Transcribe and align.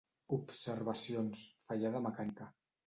Observacions: 0.37 1.45
fallada 1.71 2.05
mecànica. 2.11 2.55